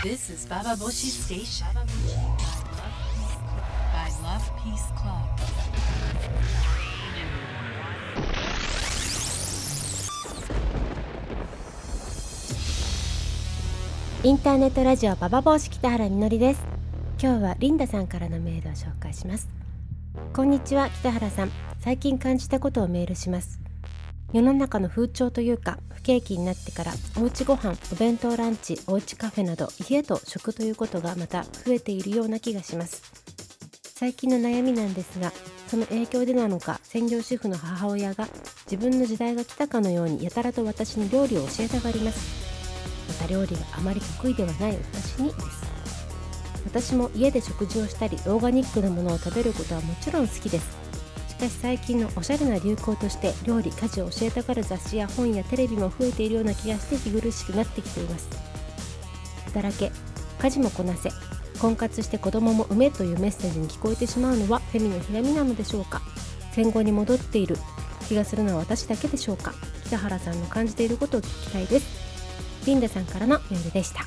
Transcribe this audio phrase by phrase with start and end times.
[0.00, 1.66] This is Baba Boshi Station.
[3.92, 5.28] By Love Peace Club.
[14.24, 16.62] インターネットラジオババ帽子北原みのりです。
[17.22, 19.48] 今日はリンダさんからのメールを紹介します。
[20.32, 21.52] こんにちは北原さん。
[21.78, 23.61] 最近感じたことをメールします。
[24.32, 33.02] 世の中の風潮というか不景気になってからおうちご飯お弁当ランチおうちカフェなど家と食ということがまた増えているような気がします。
[33.94, 35.32] 最近の悩みなんですが
[35.68, 38.26] その影響でなのか専業主婦の母親が
[38.64, 42.42] 自分の時代が来たかのようにやたらと私に料理を教えたがります。
[43.08, 45.72] また料理があまり得意ではない私にです。
[46.64, 50.81] 私も家で食事をしたりオーガニックなものを食べることはもちろん好きです。
[51.42, 58.28] しかし最近のおしゃれな流行として料理家事を教えたがる雑誌や本やテレビも増えているような気がして息苦しくなってきています。
[59.46, 59.90] 働け
[60.40, 61.10] 家事もこなせ
[61.60, 66.00] 婚活して子供も産めというメッセージに聞こえてしまうのはフェミのひらみなのでしょうか？
[66.52, 67.56] 戦後に戻っている
[68.08, 69.52] 気がするのは私だけでしょうか？
[69.86, 72.66] 北原さんの感じていることを聞きたいです。
[72.68, 74.04] リンダさんからのメールでした。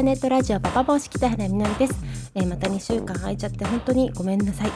[0.00, 1.94] ーネットラジオパパ帽子北原みのりです、
[2.34, 4.70] えーまた2週間空いちゃって本当にごめんなさい。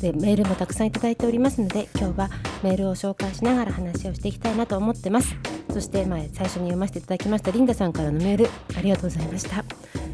[0.00, 2.30] でメールもたくさんいただいておりますので今日は
[2.62, 5.36] メールを紹介しながら話をしていきたいなと思ってます。
[5.70, 9.64] そしてまあ最初に読ませていただきましたリンダさんからのメールありがとうございました、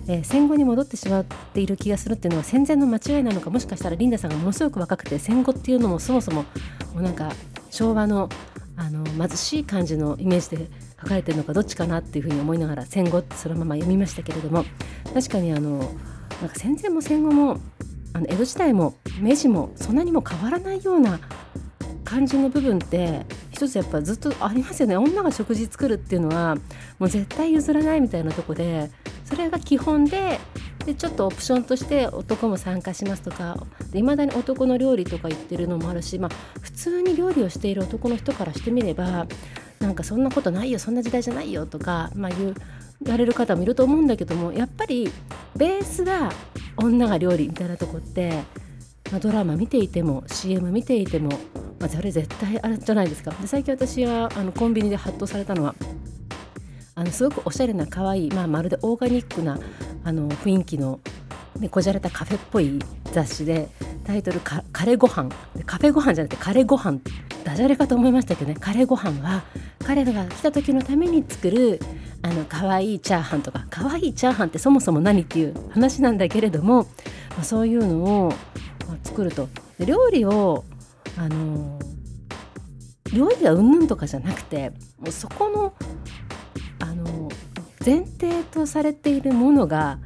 [0.09, 7.31] えー戦後に戻ってしまっている気がするっていうのは戦前の間違いなのかもしかしたらリンダさんがものすごく若くて戦後っていうのもそもそももうなんか
[7.71, 8.29] 昭和の
[8.77, 10.69] あの貧しい感じのイメージで
[11.01, 14.65] 書かれてるのかどっちかなっていうふうに思いながら戦後ってそのまま読みましたけれども
[15.13, 17.59] 確かにあのなんか戦前も戦後も
[18.13, 21.21] あの江戸時代も明治もそんなにも変わらないような
[22.05, 24.97] 感じの部分って一つやっぱずっとありますよね。
[24.97, 26.55] 女が食事作るっていうのは
[26.99, 28.91] もう絶対譲らないみたいなとこで
[29.25, 30.39] それが基本で
[30.87, 36.31] でちょっとオプションとして男も参加しますとかいまだに男の料理とか言ってるのもあるし、まあ、
[36.61, 39.27] 普通に料理をしている男の人からしてみれば
[39.81, 42.55] なんかそんなことないよそんな時代じゃないよとか、まあ、言
[43.09, 45.11] われる方もいると思うんだけどもやっぱり
[45.57, 46.33] ベースが
[46.77, 48.31] 女が料理みたいなとこって、
[49.11, 51.31] まあ、ドラマ見ていても CM 見ていても、
[51.79, 53.33] まあ、それ絶対あれじゃないですか。
[53.33, 55.75] で最近私はあのコンビニでハッとされたのは
[56.95, 59.59] あのすごくおしゃれな可愛いまあまるでオーガニックな
[60.05, 61.01] あの雰囲気の、
[61.61, 62.79] ね、こじゃれたカフェっぽい
[63.13, 63.69] 雑誌で
[64.07, 65.29] タイトルカ「レーご飯。
[65.67, 67.01] カフェご飯じゃなくてカレーご飯。
[67.43, 68.57] ダジャレかと思いましたけどね。
[68.61, 69.43] カレーご飯は
[69.85, 71.81] 彼らが来た時のために作る
[72.23, 76.85] あの可愛いチャーハンとか可愛いチャーハンってそもそも何っていう話なんだけれども、
[77.31, 77.97] まあ、そういうの
[78.27, 78.33] を、
[79.03, 79.49] 作ると。
[79.85, 80.65] 料理を
[81.19, 81.81] あの
[83.13, 85.75] 料理がうんぬんとかじゃなくてもうそこの
[86.79, 87.29] あの
[87.85, 89.99] 前提とされているものが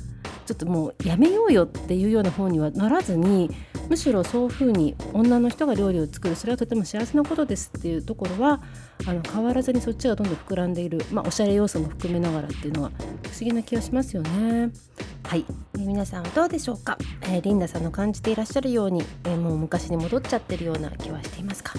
[0.46, 3.50] ちょっともうやめようよっていうような方にはならずに
[3.90, 8.62] むしろそういうふうに女の人が料理を作るそれはとても幸せなことですっていうところは
[9.06, 12.92] あの変わらずにそっちがどんどん膨らんでいる、まあ、おしゃれ要素も含めながらっていうのは
[13.24, 14.70] 不思議な気がしますよね。
[15.24, 21.74] はい、えー皆さんはどうでしょうか、えーリンダさんの感じていらっしゃるように、えーもう昔に戻っちゃってるような気はしていますか？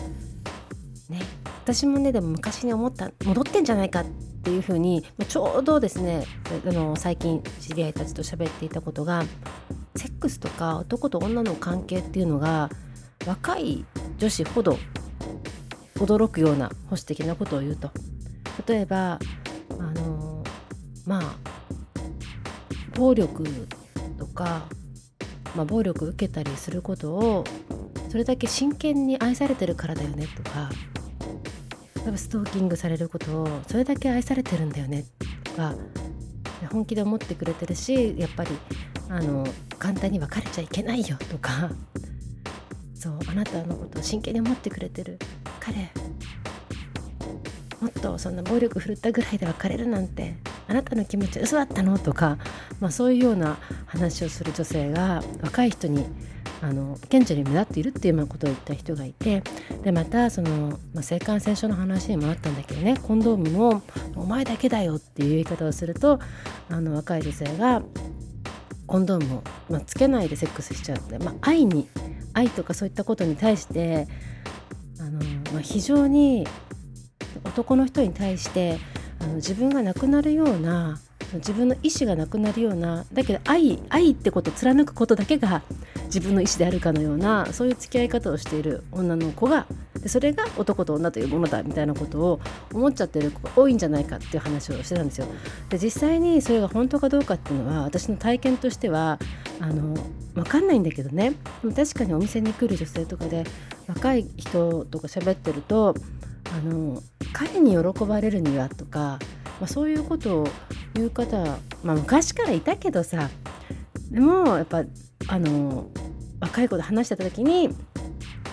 [1.10, 1.22] ね、
[1.64, 4.06] 私もねでも昔に思った戻ってんじゃないかっ
[4.44, 6.26] ていうふうにまあちょうどですね
[6.68, 9.24] あの最近知り合いたちと喋っていたことが
[9.96, 12.70] セックスとか男と女の関係っていうのが
[13.26, 13.86] 若い
[14.18, 14.78] 女子ほど
[15.96, 17.92] 驚くような保守的なことを言うと。
[18.68, 19.20] 例えば
[19.80, 20.44] あの
[21.06, 21.36] まあ
[22.96, 23.44] 暴力
[24.18, 24.68] とか、
[25.56, 27.44] まあ、暴力受けたりすることを
[28.10, 30.70] それだけ真剣に愛されてるからだよねとか
[31.96, 35.06] 例えばストーキングされることをそれだけ愛されてるんだよね
[35.44, 35.74] とか
[36.72, 38.52] 本気で思ってくれてるしやっぱり
[39.10, 39.46] あの
[39.82, 41.72] 簡単に別れちゃいけないよとか。
[42.94, 45.18] そうあなたのことを真剣に思ってくれてる
[45.60, 45.90] 彼。
[47.80, 50.36] もっとそんな暴力振るったぐらいで別れるなんて。
[50.68, 52.38] あなたの気持ち嘘だったのとか、
[52.80, 53.58] まあ、そういうような
[53.88, 56.06] 話をする女性が若い人に
[56.62, 59.44] あの顕著に目立っているっていうようなことを言った人がいて。
[59.84, 62.98] でまたその、まあ、性感染症の話にもあったんだけどね。
[63.02, 63.82] コンドームも
[64.16, 66.20] 「お前だけだよ」っていう言い方をすると
[66.70, 67.82] あの若い女性が
[68.92, 71.88] コンドームを、まあ、つけないでセックスしちゃうので、まあ、愛に
[72.34, 74.06] 愛とかそういったことに対して
[75.00, 75.24] あの、
[75.54, 76.46] まあ、非常に
[77.46, 78.80] 男の人に対して
[79.22, 81.00] あの自分が亡くなるような
[81.36, 85.62] 自分の意思がなくなるようなだけど愛愛ってことを貫くことだけが
[86.06, 89.66] 自分の意思であるかのようなそういう付き合い方をしている女の子が
[90.02, 92.40] でそれが男と女というものだみたいなことを
[92.74, 95.28] 思っちゃってる子が多いんじゃないかっていう話をしてたんですよ。
[95.70, 99.20] で実際にそれが本当かどうかっていうのは私の体験としては
[99.60, 99.96] あの
[100.34, 101.34] 分かんないんだけどね
[101.76, 103.44] 確かにお店に来る女性とかで
[103.88, 105.96] 若い人とか喋ってると
[106.54, 107.02] あの
[107.34, 109.20] 彼に喜ばれるにはとか、
[109.60, 110.48] まあ、そういうことを
[110.94, 113.30] 言う方は、まあ、昔からいたけどさ
[114.10, 114.84] でもやっぱ
[115.28, 115.90] あの
[116.40, 117.70] 若い子と話してた時に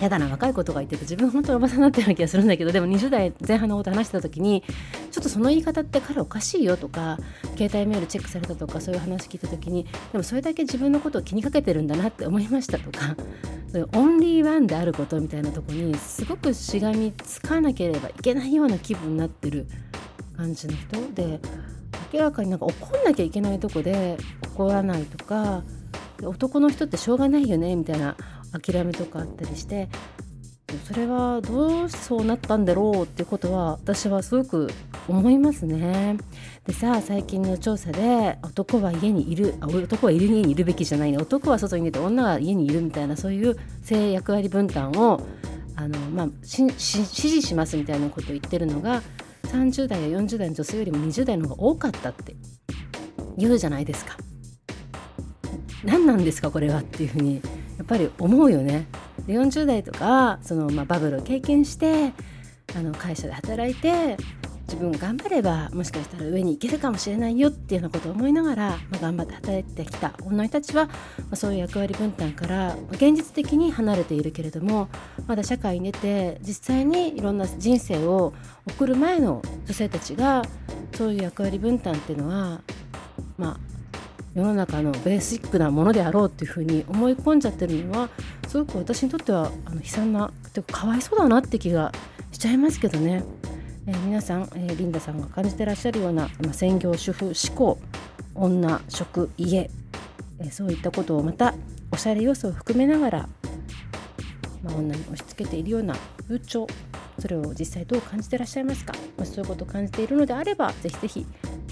[0.01, 4.63] やだな若い子とか言ってて自分本当におばさんになったような気がするんだけどでも20代前半のこと話してた時に
[5.11, 7.17] ちょっとその言い方って彼おかしいよとか
[7.57, 13.17] 携帯メールチェックされたとかそういう話聞いた時にでもそれだけ自分のことを気にかけてるんだなって思いましたとか
[13.93, 19.67] オンリーワンであることみたいなとこにすごくしがみつかなければいけないような気分になってる
[20.37, 21.41] 感じの人で
[22.13, 24.17] 明らかになんか怒んなきゃいけないとこで
[24.55, 25.63] 怒らないとか
[26.23, 28.15] 男の人ってしょうがないよねみたいな
[28.51, 29.89] 諦めとかあったりして
[30.87, 34.69] それはどうそうなったんだろうっていうことは私はすごく
[35.07, 36.17] 思いますね。
[36.65, 45.21] でさあ最近の調査で男は家にいるあ男は家にいるべきじゃないね男は外に出て女は家にいるみたいなそういう性役割分担を
[45.75, 49.01] あの、まあ、支持しますみたいなことを言ってるのが
[49.49, 52.35] 30代や40代の女性よりも20代の方が多かったって
[53.37, 54.17] 言うじゃないですか。
[55.83, 57.35] 何なんですかこれはっていうふうに
[57.77, 58.87] やっぱり思うよね。
[59.25, 62.13] で40代とかその、まあ、バブルを経験して
[62.75, 64.17] あの会社で働いて
[64.69, 70.13] 自分頑張ればもしかしたら上に行けるかもしれないよっていうようなことを思いながら、まあ、頑張って働いてきた。
[70.23, 70.93] 女たちは、ま
[71.31, 74.87] あ、そういう役割分担から現実的に離れているけれども
[75.25, 78.33] まだ社会に出て実際にいろんな人生を
[78.67, 80.43] 送る前の女性たちが
[80.93, 82.61] そういう役割分担っていうのは
[83.37, 83.59] まあ
[84.35, 88.09] 世の中のベーシックなものであろうっていうふうに思い込んじゃってるのは
[88.47, 90.31] すごく私にとってはあの悲惨な
[90.71, 91.91] かわいそうだなって気が
[92.31, 93.23] しちゃいますけどね、
[93.89, 97.79] えー、皆さん、えー、リンダさんが感じてらっしゃるような、まあ、専業主婦思考
[98.35, 99.67] 女食家、
[100.39, 101.55] えー、そういったことをまた
[101.91, 103.29] おしゃれ要素を含めながら、
[104.61, 105.95] まあ、女に押し付けているような
[106.27, 106.67] 風潮
[107.17, 108.93] それを実際どう感じてらっしゃいますか？
[109.17, 111.25] もしそういうことを感じているのであればぜひぜひ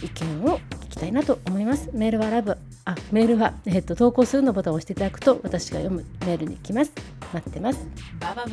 [0.03, 1.89] 意見を聞きたいなと思います。
[1.93, 6.91] メールはラブあメールは、えっと、投稿するのボタンを押していただくと私が読むメールに来ます。
[7.33, 7.87] 待ってます。
[8.19, 8.45] ババ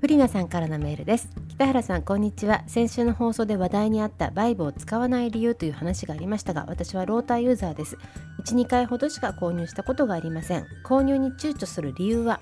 [0.00, 1.28] フリナさんからのメールです。
[1.48, 2.62] 北原さんこんにちは。
[2.68, 7.98] 先週の放送で話題にあったバイブを使わない理由という話がありましたが私はローターユーザーです。
[8.44, 10.66] 12回ほどしか購入したことがありません。
[10.84, 12.40] 購入に躊躇する理由は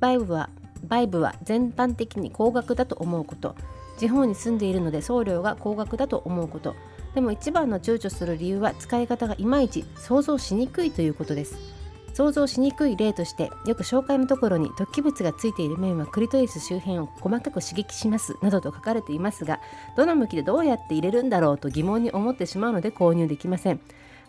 [0.00, 0.50] バイブは
[0.86, 3.56] バイブは全般的に高額だと思うこと。
[3.96, 6.76] 地方に住んでいるので送料が高額だと思うこと。
[7.14, 11.81] でも一番の躊躇する理由は使い方がいまいち想像しにくいということです。
[12.14, 19.60] 想像しにくい例としてよく紹介のところに突起物がついている面はクリトリス周辺を細かく刺激しますなどと書かれていますが
[19.96, 23.80] どの向きでどうやって入れるんだろうと疑問に思ってしまうので購入できません。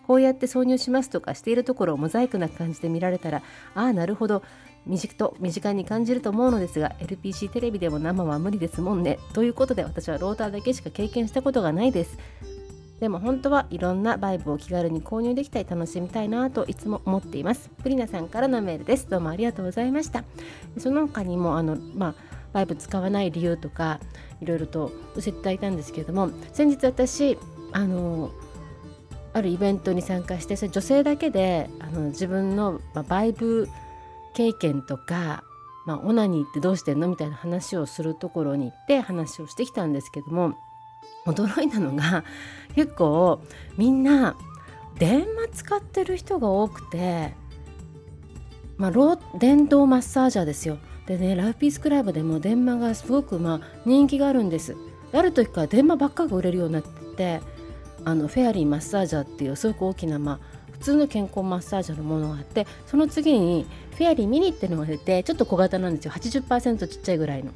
[0.06, 3.42] こうやって挿入しますとかしているところをモザイクな感じで見られたら
[3.74, 4.44] ああなるほど。
[4.86, 9.18] 短と身近に感じると思うのですが LPC テレビでも生は無理ですもんね。
[9.34, 12.18] ということで私はローターだけしか経験したことがないです。
[13.04, 17.70] でも本当はいろんなバイブを気軽に購入できたり楽しみたいなといつも思っています。
[17.84, 19.10] プリナさんからのメールです。
[19.10, 20.24] どうもありがとうございました。
[20.78, 22.16] その他にもあのまあ
[22.54, 24.00] バイブ使わない理由とか
[24.40, 27.38] いろいろと教えていただいたんですけれども先日私
[27.74, 28.32] あの
[29.34, 33.68] あるイベントに参加してそれ女性だけであの自分の、まあ、バイブ
[34.34, 35.44] 経験とか、
[35.86, 37.10] まあ、オナニーってどうしてんの？
[37.10, 40.54] みたいな話をするところに行って話をしてきたんですけども
[41.26, 42.24] 驚いたのが
[42.76, 43.42] 結構
[43.78, 44.36] みんな
[44.98, 47.34] 電話使ってる人が多くて、
[48.78, 50.78] まあ、電動マッサージャーですよ。
[51.06, 54.76] でねラブピースクラブでも電話がすごくまあ人気があるんです。
[55.12, 57.42] ある時から電話ばっかが売れるようになってて
[58.06, 60.40] あのフェアリーマッサージャーっていうすごく大きな、まあ、
[60.72, 67.52] 普通の健康マッサージャーのものがあってその次にフェアリーミニっていうのが出てちょっと小型なんですよ80%ちっちゃいぐらいの。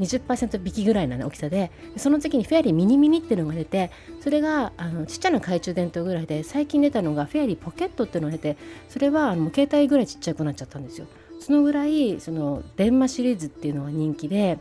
[0.00, 1.70] 20%引きぐらいな、大きさで。
[1.96, 3.90] その次にフェアリーミニミニっていうのが出て
[4.20, 8.56] それがあのちっちゃな懐中電灯ぐらいで最近出たのがフェアリーポケットっていうのが出て
[8.88, 11.06] それはあの携帯ぐらいちっちゃくなっちゃったんですよ。
[11.40, 14.58] そのぐらいその電話シリーズっていうのが人気で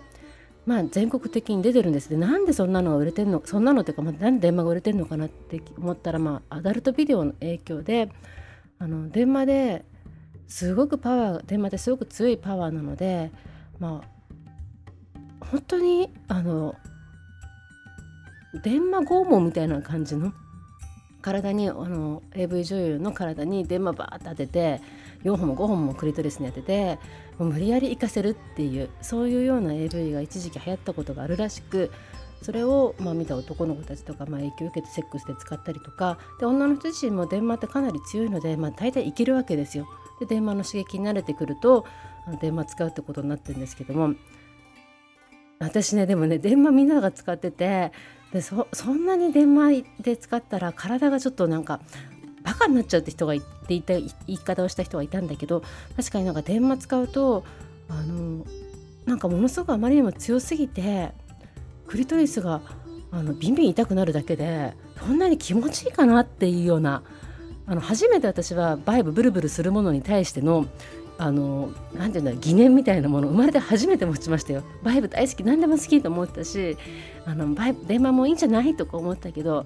[0.67, 2.09] まあ、全国的に出てるんです。
[2.09, 8.09] でなんでそんなのが売れてるのそんなのっていうか、まあ、なんで電話が売れてるのかなって思ったら、まあ、アダルトビデオの影響で
[8.77, 9.85] あの電話で
[10.49, 13.31] すごくパワー電話ですごく強いパワーなので、
[13.79, 14.16] まあ、
[15.51, 16.75] 本当にあの
[18.63, 20.33] 電話拷問みたいな感じの
[21.21, 24.81] 体にあの AV 女優の体に電話バーッて当てて
[25.23, 26.99] 4本も5本もクリトリスに当てて
[27.37, 31.91] もう無理やり行かせるっていうそういうような AV が一時期流行ったことがあるらしく
[32.41, 39.87] それをまあ見た男の子たちとかまあ影響を受けてセックスで使ったりとかで女の人自身も電話ってかなり強いので、まあ、大体いけるわけですよ。
[40.19, 41.85] で電話の刺激に慣れてくると
[42.25, 44.15] あの電話使うってことになってるんですけども
[45.59, 47.91] 私ねでもね電話みんなが使ってて
[48.31, 51.79] でそんなに電話で使ったら体がちょっとなんか
[52.43, 55.63] バカになっちゃうって人がいていた言い方をした人がいたんだけど
[55.95, 57.43] 確かになんか電話使うと
[57.89, 58.45] あの
[59.05, 61.11] なんかものすごくあまりにも強すぎて
[61.87, 62.61] クリトリスが
[63.11, 67.03] あのビンビン痛くなるだけでそんなに気持ちいいかなっていうような
[67.65, 70.65] あの初めて私はバイブブルブルするものに対しての
[71.17, 74.63] あのなんていうんだ疑念みたいなもの生まれて初めて持ちましたよ。
[74.83, 76.77] バイブ大好き何でも好きと思ったし
[77.25, 79.65] あのバイブ電話もいいんじゃないとか思ったけど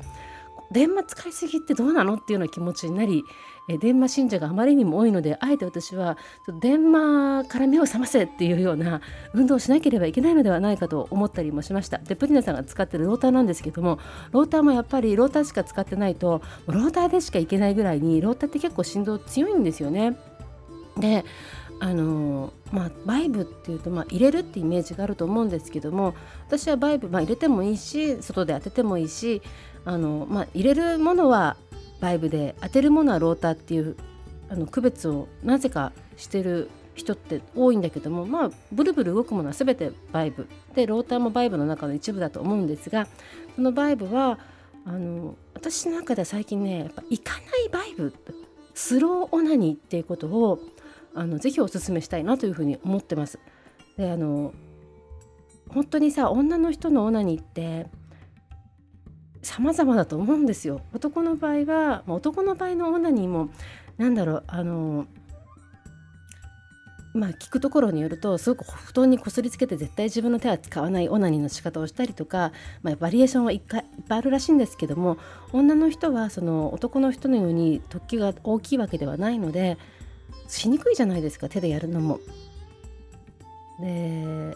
[0.71, 3.23] 電話使いすぎってどうなのっていうような気持ちになり
[3.67, 6.17] え電話信者があまりにも多いのであえて私は
[6.61, 9.01] 電話から目を覚ませっていうような
[9.33, 11.99] 運動をしなければいけないのではないかと思ったりもしました。
[11.99, 13.99] でプリナさんが使ってるローターなんですけども
[14.31, 20.17] ローターもやっぱりローターしか使ってないとローターでしかいけないぐらいにローターって結構振動強いんですよね。
[21.01, 21.25] で
[21.81, 26.13] あのまあ、バイブっていうと、まあ、入れるってイメージがあると思うんですけども
[26.45, 29.41] 私はバイブ、まあ、入れてもいいし外で当ててもいいし
[29.83, 31.57] あの、まあ、入れるものは
[31.99, 33.97] バイブで当てるものはローターっていう
[34.49, 43.07] あの区別をなぜかしてる人って多いんだけどもまあブルブル動くものは全てバイブでローターもバイブの中の一部だと思うんですが
[43.55, 44.37] そのバイブは
[44.85, 48.13] あの私の中では最近ねやっぱ行かないバイブ
[48.75, 50.59] スローオナニーっていうことを
[51.13, 53.39] あのぜひお勧めしたいなというふうに思ってます。
[53.97, 54.53] であの
[55.69, 57.87] 本当にさ女の人のオナニーって
[59.41, 60.81] 様々だと思うんですよ。
[60.93, 63.49] 男の場合は男の場合のオナニーも
[63.97, 65.07] なんだろうあの
[67.13, 72.51] まあ聞くところによるとすごく布団にこすりつけて絶対自分の手は使わないオナニーの仕方をしたりとか、
[72.83, 75.17] まあ、バリエーションはいっぱいあるらしいんですけども
[75.51, 79.77] 女の人はその男の人のように突起が大きいわけではないので
[80.47, 82.19] しにくいじゃないですか手でやるのも。
[83.79, 84.55] で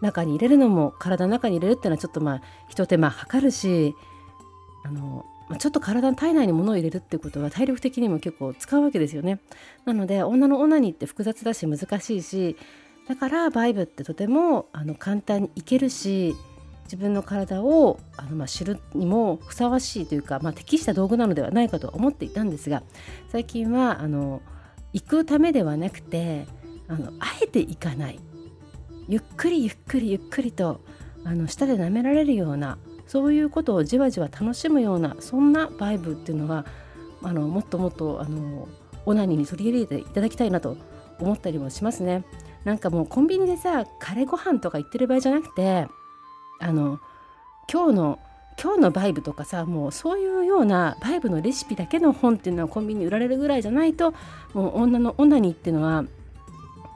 [0.00, 3.94] 中に入れるのも体の中に入れるっていうのはちょっとまあ一手間かかるし
[4.84, 5.24] あの
[5.58, 9.40] ちょっと体の体内に物を入れるっていうことは体力的にも結構使うわけですよね。
[9.86, 12.56] なので女のオナニーって複雑だし難しいし
[13.08, 16.34] だからバイブってとてもあの簡単にいけるし
[16.84, 22.82] 自分の体をあの、まあ、知るにもふさわしいというか、まあ、適した道具なのではないかと思っていたんですが
[23.30, 24.42] 最近はあの
[24.92, 26.46] 行くためではなくて
[26.88, 28.18] あのあえて行かない
[29.08, 30.80] ゆっくりゆっくりゆっくりと
[31.24, 36.64] あの舌で舐められるようなそういうことをじわじわ楽しむようなそんなバイブっていうのが
[37.22, 38.68] あのもっともっとあの
[39.06, 40.76] オナニーに取り入れていただきたいなと
[41.18, 42.24] 思ったりもしますね。
[42.64, 45.86] なんかもうコンビニでさカレーご飯とか言ってる場合じゃなくて
[46.60, 47.00] あの
[47.72, 48.18] 今日の
[48.60, 54.12] 今日のバイブとかさもうそういうようなバイブのレシピだけの本っていうのはコンビニに売られるぐらいじゃないと
[54.52, 56.04] もう女のオナニーっていうのは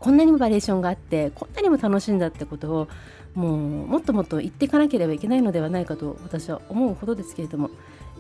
[0.01, 2.89] こんなにもバリエーションがあってこんなにも楽しいんだってことを
[3.35, 7.71] もうもっともっと言っていかなければいけないのではないかと私は思うほどですけれども、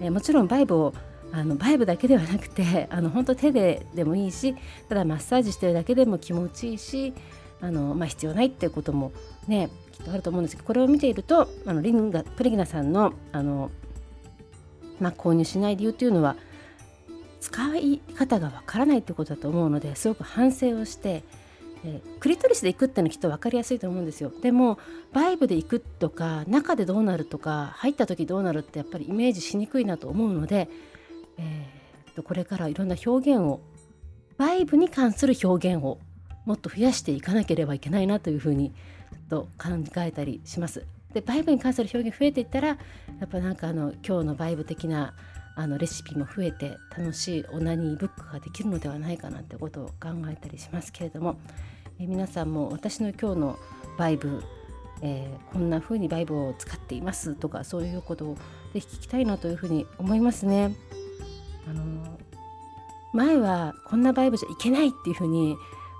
[0.00, 0.94] えー、もちろんバイブを
[1.32, 4.54] あのバイブだけではなくて あの本当手ででもいいし
[4.88, 7.12] ただマッサージしてるだけでも気持ちいいし
[7.60, 9.12] あの、まあ、必要ないってことも
[9.48, 13.70] ねきっとあると思うんですけどこれを見ているとあのリンガプレギナさんのあの、
[15.00, 16.36] まあ、購入しない理由というのは
[17.40, 21.24] 使い方がわからないってことだと思うのですごく反省をして
[21.84, 24.32] えー、クリトリスで行くっていうのはきっと分かりやすいと思うんですよ。
[24.40, 24.78] でも
[25.12, 30.68] バイブで行くとか中でどうなるとか入った時どうなるってやっぱりイメージしにくいなと思うので、
[31.38, 33.60] えー、とこれからいろんな表現を
[34.36, 35.98] バイブに関する表現を
[36.46, 38.72] もっと増やしていかなければいけないなというふうに
[39.32, 39.70] と考
[40.02, 40.84] えたりします。
[41.14, 42.76] でバイブに関する表現増えていったらや
[43.24, 45.14] っぱなんかあの今日のバイブ的な
[45.56, 51.36] あのレシピも増えて楽しいオナニーブックができるのではないかなってことを考えたりしますけれども、
[51.98, 53.58] え皆さんも私の今日の
[53.98, 54.42] バイブ、
[55.02, 58.34] えー、こんな風にバイブを使っていますとかそういうことを
[58.72, 60.74] ぜひ聞きたいなというふうに思いますね。
[61.68, 62.18] あの
[63.12, 65.56] 前はこんなバイブじゃいけないっていうふうに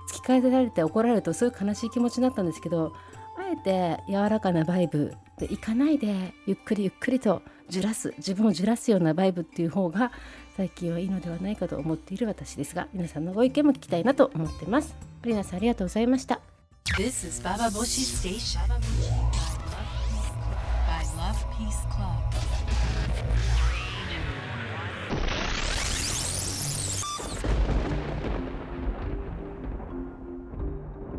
[0.09, 2.93] 突き返されて怒られるとすごい悲しい気持ちになったんですけど
[3.37, 10.11] あえて柔らかなバイブでいかないでゆっくりゆっくりとじらす自分をじらすようなバイブっていう方が
[10.55, 14.95] 最近はいいのではないかと思っている私ですが皆さんのご意見も聞きたいなと思ってます。
[15.21, 16.41] プリナさんありがとうございました。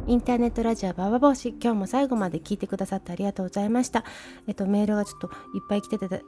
[0.07, 4.05] インターネットラジオババ帽子今日も最後まで聞いてくださってありがとうございました。
[4.47, 5.33] えっとメールがちょっといっ
[5.67, 6.23] ぱい来てて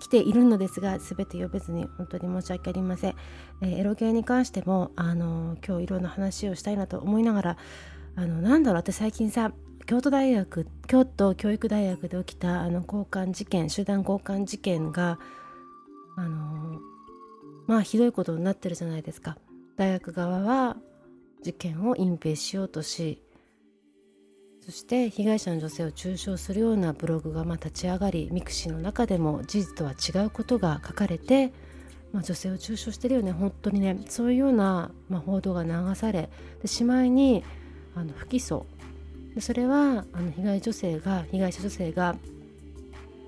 [0.00, 3.14] 来ているのですが全て読めずに本当に申し訳ありません、
[3.60, 7.56] えー、エロゲーに関してもあの今日いろんな話をしたいなと思いながら
[8.16, 9.52] あのなんだろう私最近さ
[9.86, 15.20] 京都大学京都教育大学で起きたあの強姦事件集団強姦事件が
[16.16, 16.80] あの
[17.68, 19.38] まあひどいことになってるじゃないですか。
[19.76, 20.76] 大学側は
[21.42, 23.22] 事件を隠蔽しようとし
[24.64, 31.52] そして被害者の女性を中傷するようなブログがま立ち上がり mixi の中でも事実とは違うことが書かれて、
[32.12, 36.30] まあ、女性を中傷してるよね本当にねそういうような、ま、報道が流され
[36.60, 37.42] でしまいに
[37.96, 38.64] あの不起訴
[39.34, 42.16] でそれはあの被害女性が被害者女性が、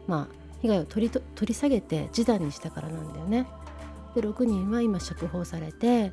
[0.07, 3.47] まあ、被害を取り取り下げて示談にしたからなんだよね。
[4.15, 6.13] で6人は今釈放されて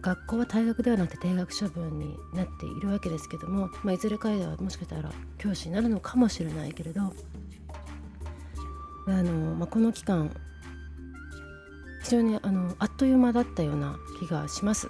[0.00, 7.12] 学校は退学ではなくて定額処分になっているわけですけども、まあ、いずれ彼らはもしかしたら教師になるのかもしれないけれどあ
[9.10, 10.30] の、まあ、この期間
[12.02, 14.88] 非常にあのあっという間だったような気がします。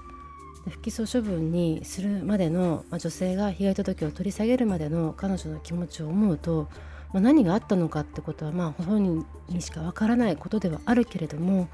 [0.68, 6.68] 不起訴処分にするまでの、まあ、女性が被害届を取り下げるまでの彼女の気持ちを思うと、
[7.12, 11.68] まあ、何があったのかってことは、まあ、本人にしかわからないことではあるけれども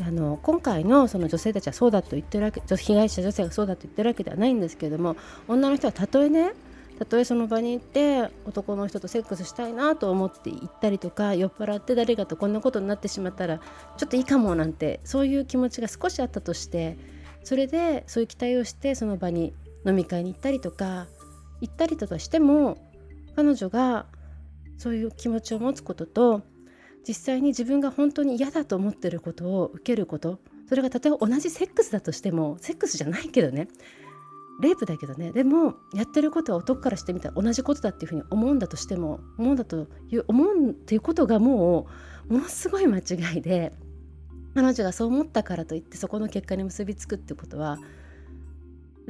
[0.00, 5.16] あの今回のその女性たちはそうだと言ってるわけ被害者女性がそうだと言ってるわけではないんですけれども
[5.48, 6.52] 女の人はたとえね
[6.98, 13.58] たとえその場に行って男の人とセックスしたいなと思って行ったりとか酔っ払って誰かとこんなことになってしまったら
[13.96, 16.98] ちょっといいかもなんてそういう気持ちが少しあったとして
[17.42, 19.54] それでそういう期待をしてその場に
[19.86, 21.06] 飲み会に行ったりとか
[21.62, 22.76] 行ったりとかしても
[23.34, 24.06] 彼女が
[24.76, 26.42] そういう気持ちを持つことと
[27.06, 33.68] 実際に自分が本当に嫌だと思ってることを受けることそれが例えば同じセックスだとしてもセックスじゃないけどね
[34.60, 41.88] レイプだけどねでもやってることは男からしてみたら同じことだっていうふうに思うんだとしても思うんだという思うっていうことがも
[42.28, 43.72] うものすごい間違いで
[44.54, 47.78] 彼女がそう思ったからといってそこの結果に結びつくってことは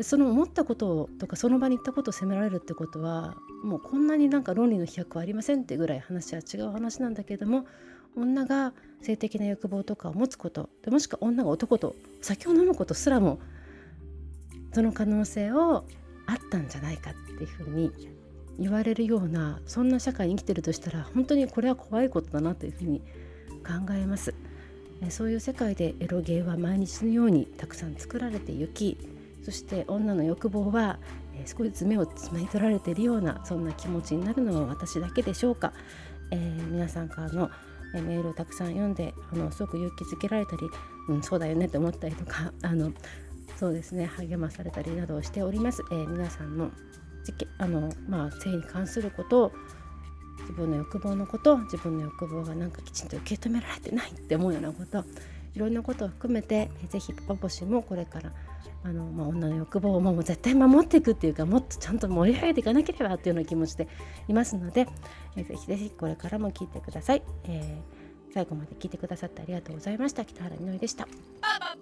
[0.01, 7.67] でその思ったこととかその場に行ったことを責められるってことはもうこんなになんか論理の飛躍はありませんってぐらい話は違う話なんだけれども
[8.17, 13.41] 女が性的な欲望とかを持つことでもしくは女が男と酒を飲むことすらも
[14.73, 15.85] その可能性を
[16.25, 17.93] あったんじゃないかっていうふうに
[18.59, 23.01] 言われるようなそんな社会に生きてるとしたら本当にこれは怖いことだなというふうに
[23.63, 24.33] 考えます。
[25.11, 28.99] そういう世界でエロゲーは毎日のようにたくさん作られてゆき
[29.43, 30.99] そして女の欲望は、
[31.47, 35.73] 少しずつ目をつまい取られているようなそんな気持ちになるのは私だけでしょうか、
[36.31, 37.51] えー、皆さんからの
[37.95, 40.63] メールをたくさん読んであのすごく勇気づけられたり、
[41.09, 42.93] うん、そうだよねって思ったりとか あの
[43.57, 45.83] そうですね励まされたりなどをしております。
[45.91, 46.71] えー、皆さんの
[47.59, 49.53] あの、まあ、性に関することを
[50.41, 55.05] 自分の欲望のこと自分の欲望がなんかきちんと受け止められてないって思うようなこと
[55.55, 58.33] いろんなことを含めてぜひパパ星もこれから
[58.85, 63.89] あの、まあ、女の欲望をもう絶対守っていくっていうかもっとちゃんと盛り上げていかなければっていうような気持ちで
[64.29, 64.87] いますので、
[65.37, 70.25] えぜひぜひこれからも聞いてください、えー、最後まで聞いてくださってありがとうございました。
[70.25, 71.07] 北原みのりでした。
[71.41, 71.77] パパ